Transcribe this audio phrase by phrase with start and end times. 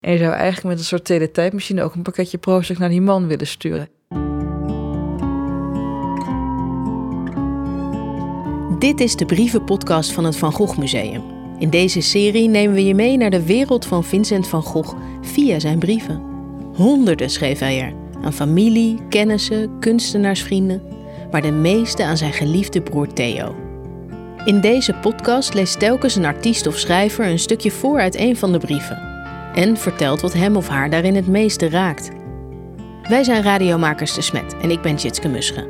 [0.00, 3.26] En je zou eigenlijk met een soort teletijdmachine ook een pakketje proost naar die man
[3.26, 3.88] willen sturen.
[8.78, 11.22] Dit is de brievenpodcast van het Van Gogh Museum.
[11.58, 15.58] In deze serie nemen we je mee naar de wereld van Vincent van Gogh via
[15.58, 16.22] zijn brieven.
[16.74, 17.92] Honderden schreef hij er
[18.22, 20.82] aan familie, kennissen, kunstenaarsvrienden,
[21.30, 23.56] maar de meeste aan zijn geliefde broer Theo.
[24.44, 28.52] In deze podcast leest telkens een artiest of schrijver een stukje voor uit een van
[28.52, 29.08] de brieven
[29.54, 32.10] en vertelt wat hem of haar daarin het meeste raakt.
[33.08, 35.68] Wij zijn radiomakers de Smet en ik ben Jitske Musche.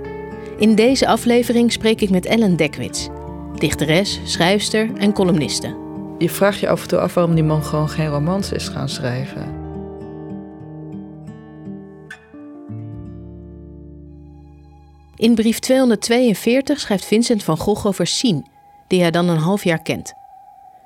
[0.59, 3.09] In deze aflevering spreek ik met Ellen Dekwits,
[3.55, 5.77] dichteres, schrijfster en columniste.
[6.19, 8.89] Je vraagt je af en toe af waarom die man gewoon geen romans is gaan
[8.89, 9.57] schrijven.
[15.17, 18.47] In brief 242 schrijft Vincent van Gogh over Sien,
[18.89, 20.18] die hij dan een half jaar kent.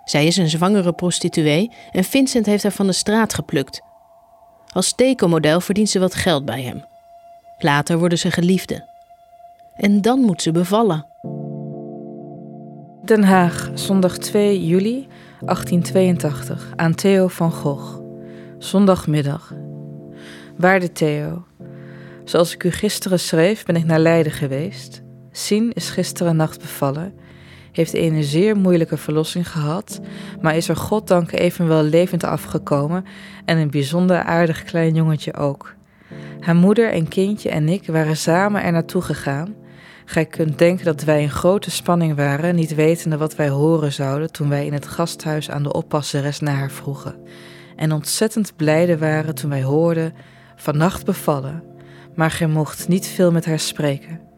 [0.05, 3.81] Zij is een zwangere prostituee en Vincent heeft haar van de straat geplukt.
[4.73, 6.85] Als tekenmodel verdient ze wat geld bij hem.
[7.59, 8.85] Later worden ze geliefden.
[9.77, 11.07] En dan moet ze bevallen.
[13.05, 15.07] Den Haag, zondag 2 juli
[15.41, 18.01] 1882, aan Theo van Gogh.
[18.59, 19.55] Zondagmiddag.
[20.57, 21.45] Waarde Theo,
[22.25, 25.03] zoals ik u gisteren schreef, ben ik naar Leiden geweest.
[25.31, 27.15] Sien is gisteren nacht bevallen
[27.73, 30.01] heeft een zeer moeilijke verlossing gehad,
[30.41, 33.05] maar is er goddank evenwel levend afgekomen
[33.45, 35.75] en een bijzonder aardig klein jongetje ook.
[36.41, 39.55] Haar moeder en kindje en ik waren samen er naartoe gegaan.
[40.05, 44.33] Gij kunt denken dat wij in grote spanning waren, niet wetende wat wij horen zouden
[44.33, 47.15] toen wij in het gasthuis aan de oppasseres naar haar vroegen.
[47.77, 50.15] En ontzettend blijde waren toen wij hoorden:
[50.57, 51.63] vannacht bevallen,
[52.15, 54.32] maar gij mocht niet veel met haar spreken.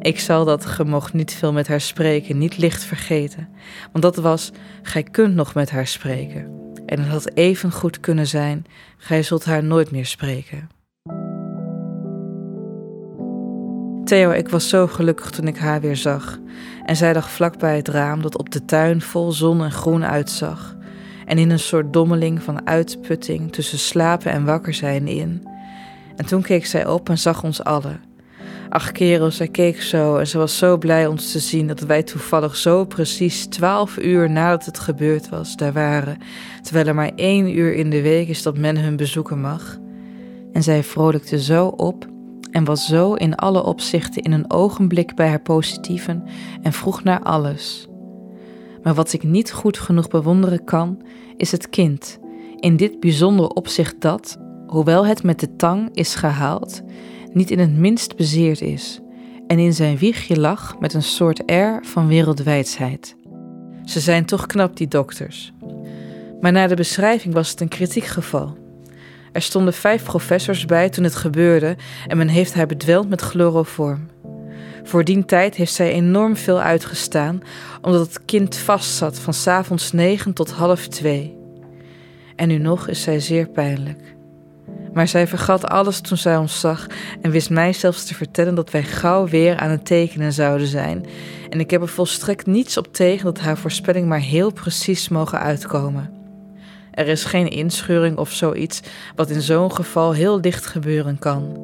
[0.00, 3.48] Ik zal dat ge mocht niet veel met haar spreken, niet licht vergeten.
[3.92, 4.50] Want dat was,
[4.82, 6.72] gij kunt nog met haar spreken.
[6.86, 8.66] En het had even goed kunnen zijn,
[8.96, 10.68] gij zult haar nooit meer spreken.
[14.04, 16.38] Theo, ik was zo gelukkig toen ik haar weer zag.
[16.84, 20.04] En zij lag vlak bij het raam dat op de tuin vol zon en groen
[20.04, 20.76] uitzag.
[21.26, 25.48] En in een soort dommeling van uitputting tussen slapen en wakker zijn in.
[26.16, 28.07] En toen keek zij op en zag ons allen.
[28.68, 32.02] Ach kerel, zij keek zo en ze was zo blij ons te zien dat wij
[32.02, 36.18] toevallig zo precies twaalf uur nadat het gebeurd was daar waren,
[36.62, 39.78] terwijl er maar één uur in de week is dat men hun bezoeken mag.
[40.52, 42.06] En zij vrolijkte zo op
[42.50, 46.22] en was zo in alle opzichten in een ogenblik bij haar positieven
[46.62, 47.88] en vroeg naar alles.
[48.82, 51.02] Maar wat ik niet goed genoeg bewonderen kan,
[51.36, 52.18] is het kind,
[52.56, 54.36] in dit bijzondere opzicht dat,
[54.66, 56.82] hoewel het met de tang is gehaald,
[57.32, 59.00] niet in het minst bezeerd is
[59.46, 63.16] en in zijn wiegje lag met een soort air van wereldwijdsheid.
[63.84, 65.52] Ze zijn toch knap, die dokters.
[66.40, 68.56] Maar na de beschrijving was het een kritiek geval.
[69.32, 74.06] Er stonden vijf professors bij toen het gebeurde en men heeft haar bedwelmd met chloroform.
[74.82, 77.40] Voor die tijd heeft zij enorm veel uitgestaan,
[77.82, 81.36] omdat het kind vastzat van s'avonds negen tot half twee.
[82.36, 84.16] En nu nog is zij zeer pijnlijk.
[84.98, 86.86] Maar zij vergat alles toen zij ons zag
[87.22, 91.06] en wist mij zelfs te vertellen dat wij gauw weer aan het tekenen zouden zijn.
[91.50, 95.40] En ik heb er volstrekt niets op tegen dat haar voorspelling maar heel precies mogen
[95.40, 96.10] uitkomen.
[96.90, 98.80] Er is geen inscheuring of zoiets
[99.14, 101.58] wat in zo'n geval heel licht gebeuren kan.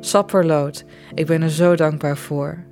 [0.00, 2.64] Sapperlood, ik ben er zo dankbaar voor.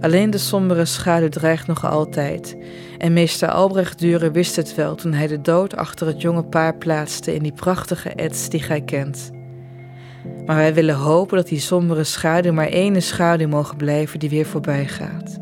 [0.00, 2.56] Alleen de sombere schaduw dreigt nog altijd.
[2.98, 6.76] En meester Albrecht Dure wist het wel toen hij de dood achter het jonge paar
[6.76, 9.30] plaatste in die prachtige ets die gij kent.
[10.46, 14.46] Maar wij willen hopen dat die sombere schaduw maar ene schaduw mogen blijven die weer
[14.46, 15.38] voorbij gaat.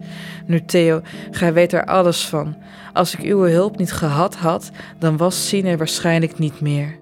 [0.47, 2.57] Nu Theo, gij weet er alles van.
[2.93, 6.99] Als ik uw hulp niet gehad had, dan was Sien waarschijnlijk niet meer.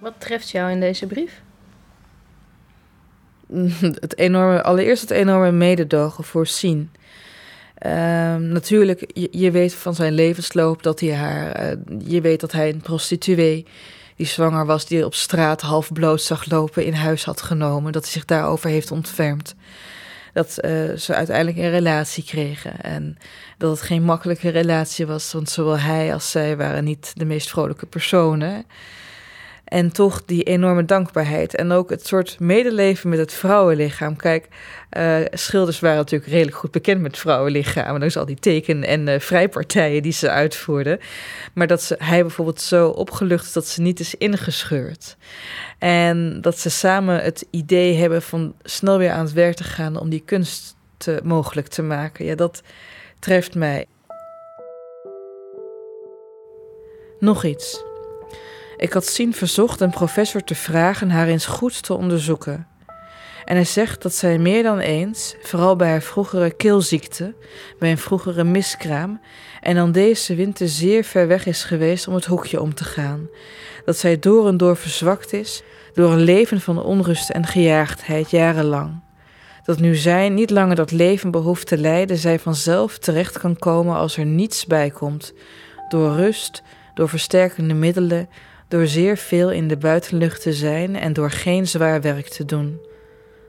[0.00, 1.42] Wat treft jou in deze brief?
[4.00, 6.90] het enorme, allereerst het enorme mededogen voor Sien.
[7.74, 11.52] Ehm, natuurlijk, je, weet van zijn levensloop dat hij haar.
[11.52, 13.66] Eh, je weet dat hij een prostituee
[14.16, 17.92] die zwanger was, die op straat half bloot zag lopen, in huis had genomen.
[17.92, 19.54] Dat hij zich daarover heeft ontfermd.
[20.32, 22.80] Dat uh, ze uiteindelijk een relatie kregen.
[22.80, 23.16] En
[23.58, 27.50] dat het geen makkelijke relatie was, want zowel hij als zij waren niet de meest
[27.50, 28.64] vrolijke personen.
[29.70, 31.54] En toch die enorme dankbaarheid.
[31.54, 34.16] En ook het soort medeleven met het vrouwenlichaam.
[34.16, 34.48] Kijk,
[34.98, 38.00] uh, schilders waren natuurlijk redelijk goed bekend met vrouwenlichamen.
[38.00, 40.98] Dus al die teken- en uh, vrijpartijen die ze uitvoerden.
[41.54, 45.16] Maar dat ze, hij bijvoorbeeld zo opgelucht is dat ze niet is ingescheurd.
[45.78, 50.00] En dat ze samen het idee hebben van snel weer aan het werk te gaan
[50.00, 52.24] om die kunst te, mogelijk te maken.
[52.24, 52.62] Ja, dat
[53.18, 53.86] treft mij.
[57.18, 57.88] Nog iets.
[58.80, 62.66] Ik had Sien verzocht een professor te vragen haar eens goed te onderzoeken.
[63.44, 67.34] En hij zegt dat zij meer dan eens, vooral bij haar vroegere keelziekte,
[67.78, 69.20] bij een vroegere miskraam,
[69.60, 73.28] en dan deze winter zeer ver weg is geweest om het hoekje om te gaan.
[73.84, 75.62] Dat zij door en door verzwakt is
[75.94, 79.00] door een leven van onrust en gejaagdheid jarenlang.
[79.64, 83.96] Dat nu zij niet langer dat leven behoeft te leiden, zij vanzelf terecht kan komen
[83.96, 85.32] als er niets bij komt,
[85.88, 86.62] door rust,
[86.94, 88.28] door versterkende middelen,
[88.70, 92.80] door zeer veel in de buitenlucht te zijn en door geen zwaar werk te doen.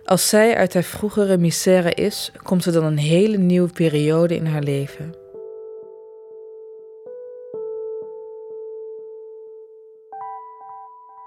[0.05, 4.45] Als zij uit haar vroegere misère is, komt er dan een hele nieuwe periode in
[4.45, 5.15] haar leven.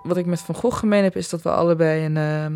[0.02, 2.46] Wat ik met Van Gogh gemeen heb, is dat we allebei een uh,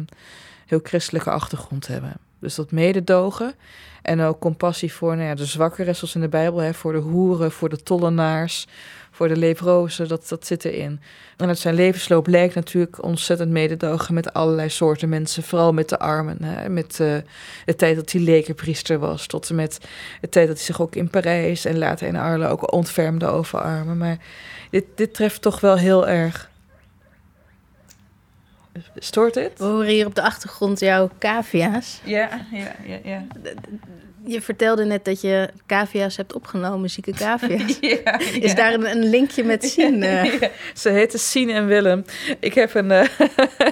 [0.66, 2.27] heel christelijke achtergrond hebben.
[2.40, 3.54] Dus dat mededogen
[4.02, 6.98] en ook compassie voor nou ja, de zwakkeren, zoals in de Bijbel, hè, voor de
[6.98, 8.66] hoeren, voor de tollenaars,
[9.10, 11.00] voor de leprozen, dat, dat zit erin.
[11.36, 15.98] En uit zijn levensloop lijkt natuurlijk ontzettend mededogen met allerlei soorten mensen, vooral met de
[15.98, 16.44] armen.
[16.44, 17.16] Hè, met uh,
[17.64, 19.78] de tijd dat hij lekenpriester was, tot en met
[20.20, 23.60] de tijd dat hij zich ook in Parijs en later in Arles ook ontfermde over
[23.60, 23.96] armen.
[23.96, 24.18] Maar
[24.70, 26.47] dit, dit treft toch wel heel erg.
[28.94, 29.58] Stoort het?
[29.58, 32.00] We horen hier op de achtergrond jouw cavia's.
[32.04, 33.26] Ja, ja, ja, ja.
[34.24, 37.78] Je vertelde net dat je cavia's hebt opgenomen, zieke cavia's.
[38.04, 40.02] ja, Is daar een, een, linkje met Sien?
[40.02, 40.42] Uh?
[40.74, 42.04] Ze heten Sien en Willem.
[42.40, 43.04] Ik heb, een, uh,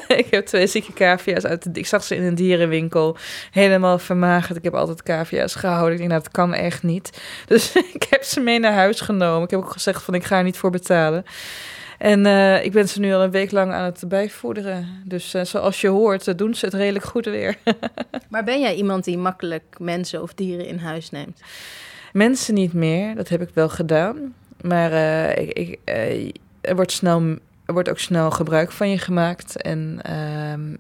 [0.23, 1.45] ik heb twee zieke cavia's.
[1.45, 3.17] Uit de, ik zag ze in een dierenwinkel.
[3.51, 4.57] Helemaal vermagerd.
[4.57, 5.93] Ik heb altijd cavia's gehouden.
[5.93, 7.11] Ik denk, nou, dat kan echt niet.
[7.47, 9.45] Dus ik heb ze mee naar huis genomen.
[9.45, 11.25] Ik heb ook gezegd van, ik ga er niet voor betalen.
[11.99, 14.87] En uh, ik ben ze nu al een week lang aan het bijvoederen.
[15.05, 17.59] Dus uh, zoals je hoort, uh, doen ze het redelijk goed weer.
[18.31, 21.41] maar ben jij iemand die makkelijk mensen of dieren in huis neemt?
[22.13, 24.35] Mensen niet meer, dat heb ik wel gedaan.
[24.61, 24.93] Maar
[25.39, 25.79] ik, ik,
[26.61, 27.21] er, wordt snel,
[27.65, 29.63] er wordt ook snel gebruik van je gemaakt.
[29.63, 30.73] En ehm,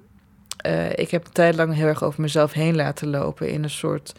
[0.94, 4.12] ik heb een tijd lang heel erg over mezelf heen laten lopen in een soort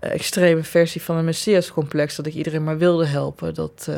[0.00, 2.16] extreme versie van een Messias-complex.
[2.16, 3.54] Dat ik iedereen maar wilde helpen.
[3.54, 3.88] Dat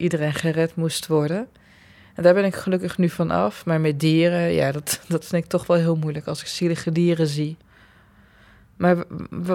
[0.00, 1.48] iedereen gered moest worden.
[2.14, 3.64] En daar ben ik gelukkig nu van af.
[3.64, 6.92] Maar met dieren, ja, dat, dat vind ik toch wel heel moeilijk als ik zielige
[6.92, 7.56] dieren zie.
[8.76, 9.04] Maar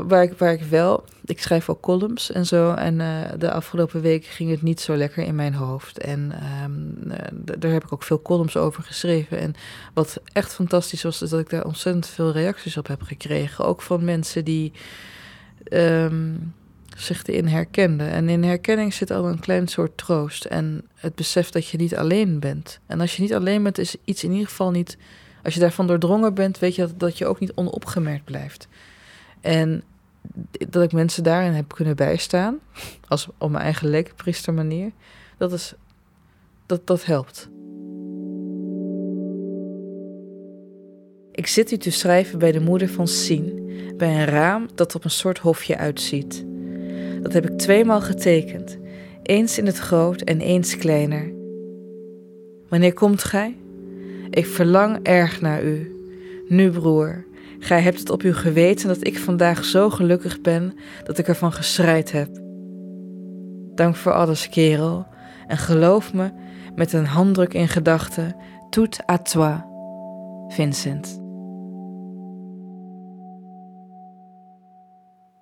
[0.07, 2.73] waar ik, waar ik wel, ik schrijf ook columns en zo.
[2.73, 5.97] En uh, de afgelopen weken ging het niet zo lekker in mijn hoofd.
[5.97, 6.31] En
[6.63, 6.93] um,
[7.59, 9.39] daar heb ik ook veel columns over geschreven.
[9.39, 9.53] En
[9.93, 13.65] wat echt fantastisch was, is dat ik daar ontzettend veel reacties op heb gekregen.
[13.65, 14.71] Ook van mensen die.
[15.69, 16.53] Um,
[16.95, 18.03] zich erin herkende.
[18.03, 21.95] En in herkenning zit al een klein soort troost en het besef dat je niet
[21.95, 22.79] alleen bent.
[22.85, 24.97] En als je niet alleen bent, is iets in ieder geval niet.
[25.43, 28.67] Als je daarvan doordrongen bent, weet je dat, dat je ook niet onopgemerkt blijft.
[29.41, 29.83] En
[30.69, 32.59] dat ik mensen daarin heb kunnen bijstaan,
[33.07, 34.91] als op mijn eigen lekenpriester manier,
[35.37, 35.73] dat, is,
[36.65, 37.49] dat, dat helpt.
[41.31, 45.03] Ik zit hier te schrijven bij de moeder van Sien, bij een raam dat op
[45.03, 46.45] een soort hofje uitziet.
[47.25, 48.77] Dat heb ik tweemaal getekend,
[49.23, 51.33] eens in het groot en eens kleiner.
[52.69, 53.55] Wanneer komt gij?
[54.29, 55.95] Ik verlang erg naar u.
[56.47, 57.25] Nu, broer,
[57.59, 60.73] gij hebt het op u geweten dat ik vandaag zo gelukkig ben
[61.03, 62.29] dat ik ervan geschreid heb.
[63.75, 65.05] Dank voor alles, kerel,
[65.47, 66.31] en geloof me
[66.75, 68.35] met een handdruk in gedachten,
[68.69, 69.55] tout à toi,
[70.47, 71.24] Vincent.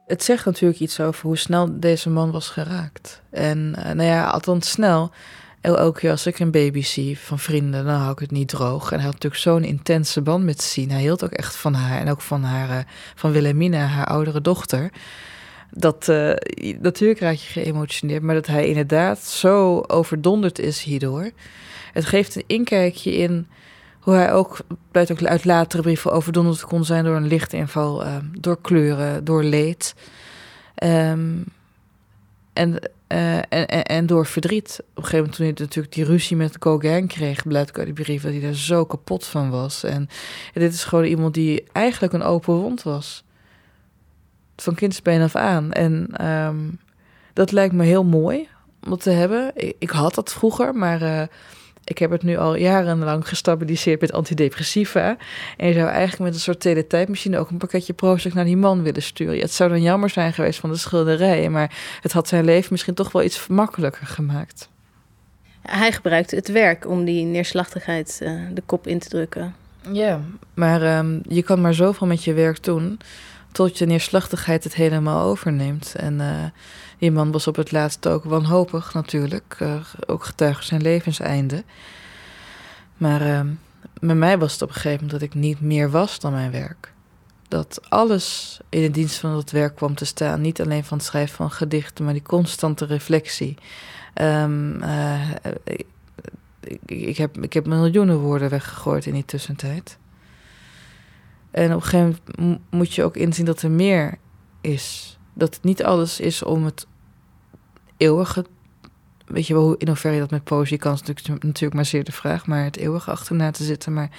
[0.08, 3.22] Het zegt natuurlijk iets over hoe snel deze man was geraakt.
[3.30, 5.12] En uh, nou ja, althans snel.
[5.62, 8.92] Elke keer als ik een baby zie van vrienden, dan hou ik het niet droog.
[8.92, 10.92] En hij had natuurlijk zo'n intense band met Sien.
[10.92, 12.78] Hij hield ook echt van haar en ook van haar, uh,
[13.16, 14.90] van Wilhelmina, haar oudere dochter.
[15.72, 16.34] Dat uh,
[16.80, 21.32] natuurlijk raak je geëmotioneerd, maar dat hij inderdaad zo overdonderd is hierdoor.
[21.94, 23.48] Het geeft een inkijkje in
[24.04, 24.58] hoe hij ook,
[24.92, 29.44] blijkt ook uit latere brieven, overdonderd kon zijn door een lichtinval, uh, door kleuren, door
[29.44, 29.96] leed.
[30.84, 31.46] Um,
[32.54, 34.78] en, uh, en, en, door verdriet.
[34.80, 38.04] Op een gegeven moment toen hij natuurlijk die ruzie met Gauguin kreeg, blijkt uit die
[38.04, 39.84] brief dat hij daar zo kapot van was.
[39.84, 40.10] En,
[40.54, 43.24] en dit is gewoon iemand die eigenlijk een open wond was.
[44.56, 45.72] Van kindsbeen af aan.
[45.72, 46.80] En um,
[47.34, 48.48] dat lijkt me heel mooi
[48.84, 49.52] om dat te hebben.
[49.80, 51.02] Ik, had dat vroeger, maar...
[51.02, 51.24] Uh,
[51.84, 55.18] ik heb het nu al jarenlang gestabiliseerd met antidepressiva.
[55.58, 58.84] En je zou eigenlijk met een soort teletijdmachine ook een pakketje Prozac naar die man
[58.84, 59.36] willen sturen.
[59.36, 62.68] Ja, het zou dan jammer zijn geweest van de schilderijen, maar het had zijn leven
[62.72, 64.70] misschien toch wel iets makkelijker gemaakt.
[65.62, 69.56] Hij gebruikte het werk om die neerslachtigheid uh, de kop in te drukken.
[69.92, 70.22] Ja,
[70.54, 73.00] maar um, je kan maar zoveel met je werk doen.
[73.54, 75.96] Tot je neerslachtigheid het helemaal overneemt.
[75.96, 76.44] En uh,
[76.98, 79.58] die man was op het laatst ook wanhopig natuurlijk.
[80.06, 81.64] Ook getuige zijn levenseinde.
[82.98, 83.42] Maar uh,
[84.00, 86.52] met mij was het op een gegeven moment dat ik niet meer was dan mijn
[86.52, 86.94] werk.
[87.48, 90.42] Dat alles in de dienst van dat werk kwam te staan.
[90.42, 93.58] Niet alleen van het schrijven van gedichten, maar die constante reflectie.
[94.22, 94.84] Um,
[96.64, 99.98] ik, ik, heb, ik heb miljoenen woorden weggegooid in die tussentijd.
[101.54, 104.18] En op een gegeven moment moet je ook inzien dat er meer
[104.62, 105.18] is.
[105.34, 106.88] Dat het niet alles is om het
[107.98, 108.46] eeuwige.
[109.26, 112.04] Weet je wel, in hoeverre je dat met poëzie kan, is natuurlijk, natuurlijk maar zeer
[112.04, 112.48] de vraag.
[112.48, 113.94] Maar het eeuwige achterna te zitten.
[113.94, 114.10] Maar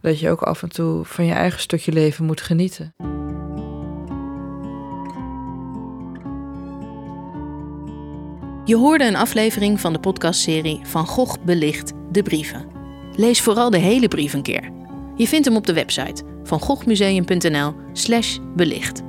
[0.00, 2.94] dat je ook af en toe van je eigen stukje leven moet genieten.
[8.64, 12.66] Je hoorde een aflevering van de podcastserie Van Gogh belicht de brieven.
[13.16, 14.72] Lees vooral de hele brief een keer.
[15.16, 19.02] Je vindt hem op de website van goghmuseum.nl/belicht.